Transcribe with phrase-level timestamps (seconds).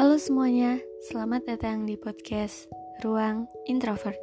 [0.00, 0.80] Halo semuanya,
[1.12, 2.72] selamat datang di podcast
[3.04, 4.16] Ruang Introvert.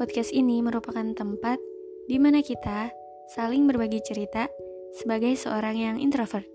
[0.00, 1.60] Podcast ini merupakan tempat
[2.08, 2.88] di mana kita
[3.36, 4.48] saling berbagi cerita
[4.96, 6.48] sebagai seorang yang introvert.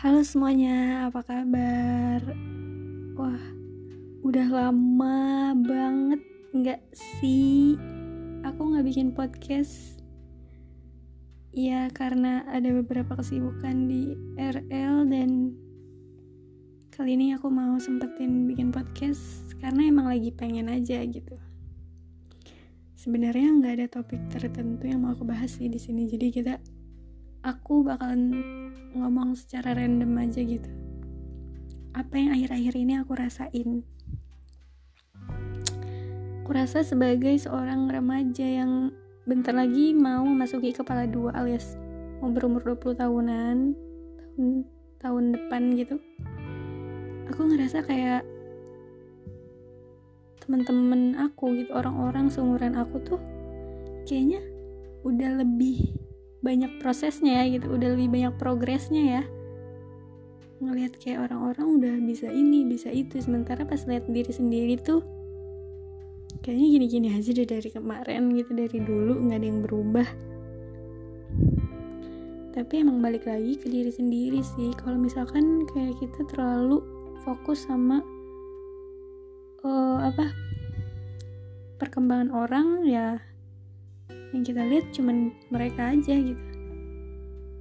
[0.00, 2.24] Halo semuanya, apa kabar?
[3.20, 3.55] Wah,
[4.26, 6.18] udah lama banget
[6.50, 7.78] nggak sih?
[8.42, 10.02] Aku nggak bikin podcast.
[11.54, 15.54] Ya karena ada beberapa kesibukan di RL dan
[16.90, 21.38] kali ini aku mau sempetin bikin podcast karena emang lagi pengen aja gitu.
[22.98, 26.54] Sebenarnya nggak ada topik tertentu yang mau aku bahas sih di sini jadi kita
[27.46, 28.34] aku bakalan
[28.90, 30.70] ngomong secara random aja gitu.
[31.94, 33.86] Apa yang akhir-akhir ini aku rasain
[36.46, 38.94] Kurasa sebagai seorang remaja yang
[39.26, 41.74] bentar lagi mau memasuki kepala dua alias
[42.22, 43.56] mau berumur 20 tahunan
[44.22, 44.46] tahun
[45.02, 45.98] tahun depan gitu.
[47.34, 48.22] Aku ngerasa kayak
[50.46, 53.18] teman-teman aku gitu orang-orang seumuran aku tuh
[54.06, 54.38] kayaknya
[55.02, 55.98] udah lebih
[56.46, 59.22] banyak prosesnya ya gitu udah lebih banyak progresnya ya.
[60.62, 65.15] Ngelihat kayak orang-orang udah bisa ini bisa itu sementara pas lihat diri sendiri tuh
[66.42, 70.08] kayaknya gini-gini aja deh dari kemarin gitu dari dulu nggak ada yang berubah.
[72.56, 74.72] Tapi emang balik lagi ke diri sendiri sih.
[74.80, 76.80] Kalau misalkan kayak kita terlalu
[77.20, 78.00] fokus sama
[79.60, 80.32] uh, apa
[81.76, 83.20] perkembangan orang ya
[84.32, 86.44] yang kita lihat cuman mereka aja gitu.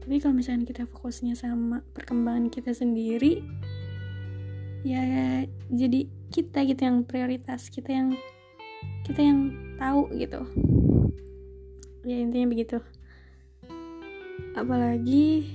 [0.05, 3.41] Tapi kalau misalkan kita fokusnya sama perkembangan kita sendiri
[4.85, 5.01] ya
[5.73, 8.13] jadi kita gitu yang prioritas kita yang
[9.05, 10.41] kita yang tahu gitu.
[12.05, 12.81] Ya intinya begitu.
[14.55, 15.49] Apalagi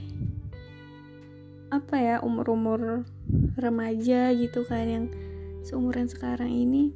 [1.71, 3.07] apa ya umur-umur
[3.55, 5.07] remaja gitu kan yang
[5.63, 6.91] seumuran sekarang ini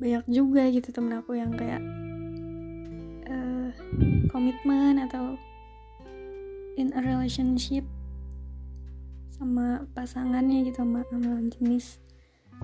[0.00, 1.84] banyak juga gitu temen aku yang kayak
[3.28, 3.68] uh,
[5.04, 5.36] atau
[6.80, 7.84] in a relationship
[9.28, 11.98] sama pasangannya gitu sama, sama jenis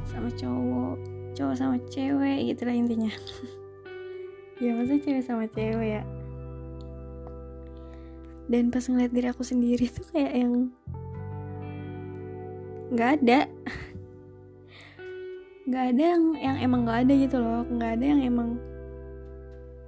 [0.08, 3.12] sama cowok cowok sama cewek gitu lah intinya.
[4.62, 6.02] Ya masa cewek sama cewek ya.
[8.46, 10.52] Dan pas ngeliat diri aku sendiri tuh kayak yang
[12.94, 13.40] nggak ada.
[15.64, 17.66] Nggak ada yang yang emang nggak ada gitu loh.
[17.66, 18.48] Nggak ada yang emang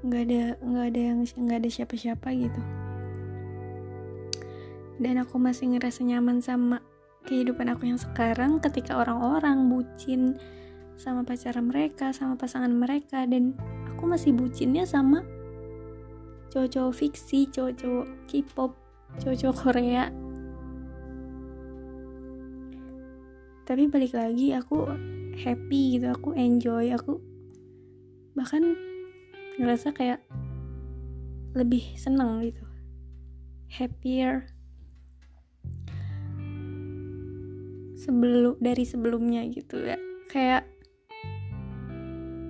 [0.03, 2.63] nggak ada nggak ada yang nggak ada siapa-siapa gitu.
[4.97, 6.81] Dan aku masih ngerasa nyaman sama
[7.29, 10.41] kehidupan aku yang sekarang ketika orang-orang bucin
[10.97, 13.53] sama pacaran mereka, sama pasangan mereka dan
[13.89, 15.25] aku masih bucinnya sama
[16.51, 18.73] cowok-cowok fiksi, cowok-cowok K-pop,
[19.21, 20.09] cowok-cowok Korea.
[23.67, 24.89] Tapi balik lagi aku
[25.37, 27.21] happy gitu, aku enjoy, aku
[28.33, 28.73] bahkan
[29.61, 30.21] ngerasa kayak
[31.53, 32.65] lebih seneng gitu.
[33.67, 34.49] Happier
[37.97, 39.99] sebelum dari sebelumnya gitu ya.
[40.31, 40.76] Kayak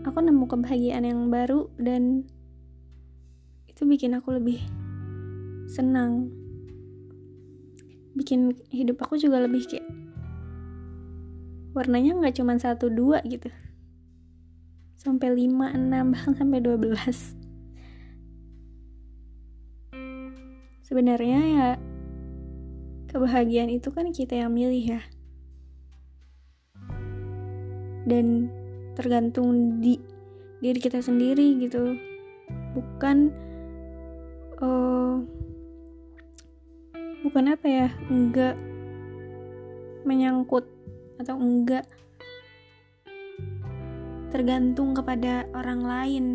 [0.06, 2.22] aku nemu kebahagiaan yang baru dan
[3.66, 4.62] itu bikin aku lebih
[5.66, 6.30] senang.
[8.14, 9.84] Bikin hidup aku juga lebih kayak
[11.74, 13.50] warnanya nggak cuma satu dua gitu.
[14.94, 17.34] Sampai lima enam bahkan sampai dua belas.
[20.86, 21.68] Sebenarnya ya
[23.10, 25.02] kebahagiaan itu kan kita yang milih ya.
[28.06, 28.54] Dan
[28.96, 30.00] tergantung di
[30.64, 31.94] diri kita sendiri gitu.
[32.72, 33.30] Bukan
[34.64, 35.20] uh,
[37.20, 38.56] bukan apa ya enggak
[40.08, 40.64] menyangkut
[41.20, 41.84] atau enggak
[44.32, 46.26] tergantung kepada orang lain.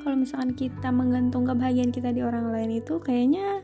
[0.00, 3.60] Kalau misalkan kita menggantung kebahagiaan kita di orang lain itu kayaknya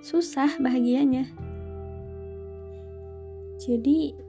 [0.00, 1.28] susah bahagianya.
[3.60, 4.23] Jadi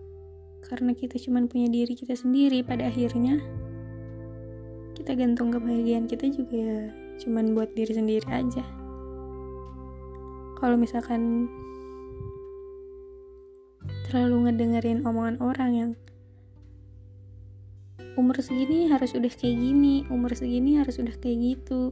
[0.65, 3.39] karena kita cuma punya diri kita sendiri pada akhirnya.
[4.97, 6.79] Kita gantung kebahagiaan kita juga ya
[7.21, 8.65] cuman buat diri sendiri aja.
[10.59, 11.47] Kalau misalkan
[14.09, 15.91] terlalu ngedengerin omongan orang yang
[18.15, 21.91] umur segini harus udah kayak gini umur segini harus udah kayak gitu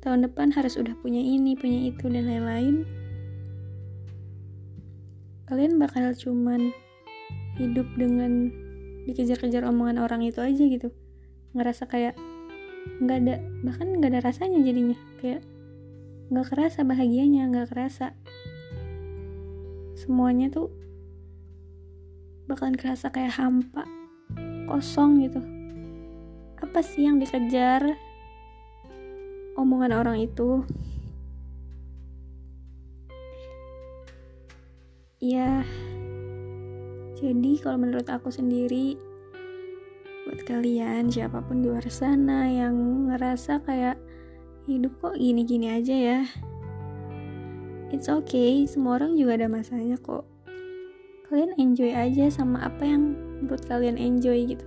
[0.00, 2.88] tahun depan harus udah punya ini punya itu dan lain-lain
[5.52, 6.72] kalian bakal cuman
[7.60, 8.48] hidup dengan
[9.04, 10.88] dikejar-kejar omongan orang itu aja gitu.
[11.52, 12.16] Ngerasa kayak
[13.02, 13.34] nggak ada
[13.66, 14.98] bahkan nggak ada rasanya jadinya.
[15.20, 15.44] Kayak
[16.32, 18.16] nggak kerasa bahagianya nggak kerasa
[20.00, 20.72] semuanya tuh
[22.48, 23.84] bakalan kerasa kayak hampa
[24.66, 25.40] kosong gitu.
[26.62, 27.84] Apa sih yang dikejar
[29.58, 30.64] omongan orang itu?
[35.22, 35.62] Ya
[37.22, 38.98] jadi kalau menurut aku sendiri
[40.26, 43.94] buat kalian siapa pun di luar sana yang ngerasa kayak
[44.66, 46.20] hidup kok gini-gini aja ya?
[47.94, 50.26] It's okay semua orang juga ada masanya kok.
[51.30, 54.66] Kalian enjoy aja sama apa yang menurut kalian enjoy gitu.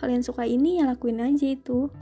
[0.00, 1.92] Kalian suka ini ya lakuin aja itu.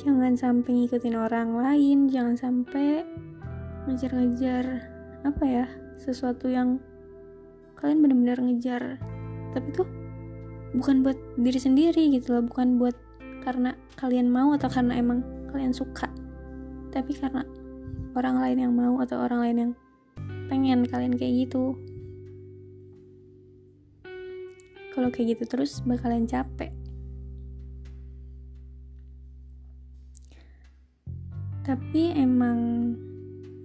[0.00, 3.04] Jangan sampai ngikutin orang lain jangan sampai
[3.84, 4.64] ngejar-ngejar
[5.28, 5.66] apa ya
[6.00, 6.80] sesuatu yang
[7.78, 8.82] kalian benar-benar ngejar.
[9.54, 9.88] Tapi tuh
[10.76, 12.94] bukan buat diri sendiri gitu loh bukan buat
[13.46, 15.22] karena kalian mau atau karena emang
[15.54, 16.10] kalian suka.
[16.90, 17.46] Tapi karena
[18.18, 19.72] orang lain yang mau atau orang lain yang
[20.50, 21.78] pengen kalian kayak gitu.
[24.92, 26.74] Kalau kayak gitu terus bakalan capek.
[31.62, 32.58] Tapi emang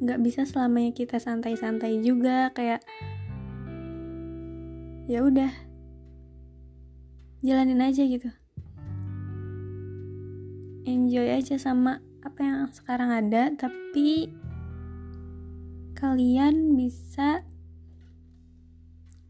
[0.03, 2.83] nggak bisa selamanya kita santai-santai juga kayak
[5.03, 5.51] ya udah
[7.43, 8.31] jalanin aja gitu.
[10.87, 14.31] Enjoy aja sama apa yang sekarang ada tapi
[15.99, 17.43] kalian bisa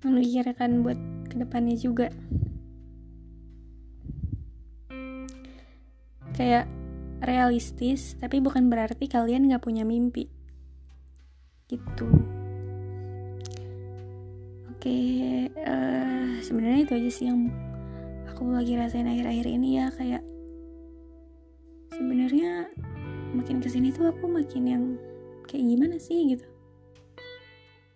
[0.06, 0.98] memikirkan buat
[1.30, 2.14] ke depannya juga.
[6.38, 6.70] Kayak
[7.22, 10.30] realistis tapi bukan berarti kalian gak punya mimpi.
[11.66, 12.43] Gitu
[14.84, 15.00] oke
[15.64, 17.48] uh, sebenarnya itu aja sih yang
[18.28, 20.20] aku lagi rasain akhir-akhir ini ya kayak
[21.96, 22.68] sebenarnya
[23.32, 24.84] makin ke sini tuh aku makin yang
[25.48, 26.44] kayak gimana sih gitu?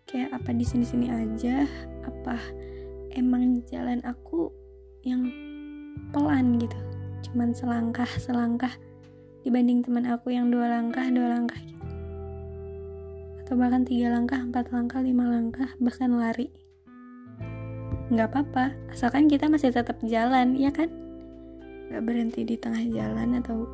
[0.08, 1.68] Kayak apa di sini-sini aja?
[2.08, 2.40] Apa
[3.12, 4.48] emang jalan aku
[5.04, 5.28] yang
[6.16, 6.80] pelan gitu?
[7.28, 8.72] Cuman selangkah selangkah
[9.44, 11.84] dibanding teman aku yang dua langkah dua langkah gitu.
[13.44, 16.67] Atau bahkan tiga langkah empat langkah lima langkah bahkan lari
[18.08, 20.88] nggak apa-apa asalkan kita masih tetap jalan ya kan?
[21.92, 23.68] Nggak berhenti di tengah jalan atau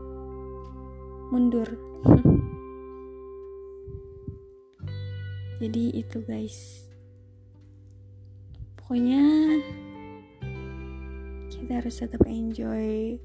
[1.30, 1.70] mundur.
[5.62, 6.90] Jadi itu guys.
[8.76, 9.24] Pokoknya
[11.48, 13.16] kita harus tetap enjoy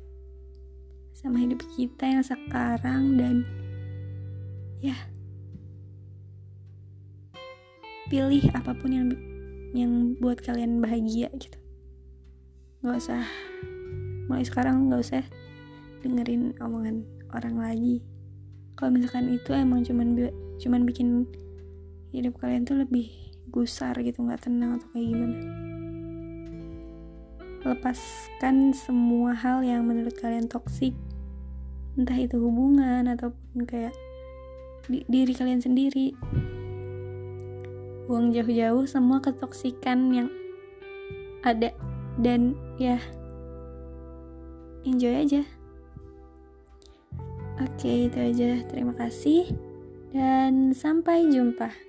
[1.10, 3.42] sama hidup kita yang sekarang dan
[4.78, 4.94] ya
[8.06, 9.10] pilih apa pun yang
[9.76, 11.58] yang buat kalian bahagia gitu.
[12.80, 13.22] Nggak usah
[14.28, 15.24] mulai sekarang nggak usah
[16.04, 17.04] dengerin omongan
[17.34, 18.04] orang lagi.
[18.78, 20.30] Kalau misalkan itu emang cuman
[20.62, 21.26] cuman bikin
[22.14, 23.10] hidup kalian tuh lebih
[23.50, 25.38] gusar gitu nggak tenang atau kayak gimana.
[27.66, 30.94] Lepaskan semua hal yang menurut kalian toksik.
[31.98, 33.90] Entah itu hubungan ataupun kayak
[34.86, 36.14] di, diri kalian sendiri
[38.08, 40.28] buang jauh-jauh semua ketoksikan yang
[41.44, 41.76] ada.
[42.18, 42.98] Dan ya
[44.82, 45.44] enjoy aja.
[47.62, 48.64] Oke itu aja.
[48.66, 49.52] Terima kasih.
[50.08, 51.87] Dan sampai jumpa